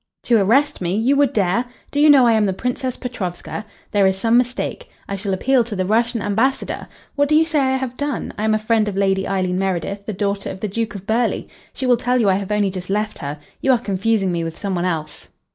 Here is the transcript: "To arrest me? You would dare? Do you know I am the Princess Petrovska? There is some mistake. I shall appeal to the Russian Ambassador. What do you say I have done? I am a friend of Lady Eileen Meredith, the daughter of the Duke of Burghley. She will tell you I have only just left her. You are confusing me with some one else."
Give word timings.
"To 0.23 0.37
arrest 0.41 0.81
me? 0.81 0.95
You 0.95 1.15
would 1.17 1.31
dare? 1.31 1.65
Do 1.91 1.99
you 1.99 2.09
know 2.09 2.25
I 2.25 2.33
am 2.33 2.47
the 2.47 2.53
Princess 2.53 2.97
Petrovska? 2.97 3.67
There 3.91 4.07
is 4.07 4.17
some 4.17 4.35
mistake. 4.35 4.89
I 5.07 5.15
shall 5.15 5.31
appeal 5.31 5.63
to 5.65 5.75
the 5.75 5.85
Russian 5.85 6.23
Ambassador. 6.23 6.87
What 7.15 7.29
do 7.29 7.35
you 7.35 7.45
say 7.45 7.59
I 7.59 7.75
have 7.77 7.97
done? 7.97 8.33
I 8.35 8.43
am 8.45 8.55
a 8.55 8.57
friend 8.57 8.87
of 8.87 8.97
Lady 8.97 9.27
Eileen 9.27 9.59
Meredith, 9.59 10.07
the 10.07 10.11
daughter 10.13 10.49
of 10.49 10.59
the 10.59 10.67
Duke 10.67 10.95
of 10.95 11.05
Burghley. 11.05 11.49
She 11.75 11.85
will 11.85 11.97
tell 11.97 12.19
you 12.19 12.29
I 12.31 12.37
have 12.41 12.51
only 12.51 12.71
just 12.71 12.89
left 12.89 13.19
her. 13.19 13.37
You 13.61 13.73
are 13.73 13.77
confusing 13.77 14.31
me 14.31 14.43
with 14.43 14.57
some 14.57 14.73
one 14.73 14.85
else." 14.85 15.29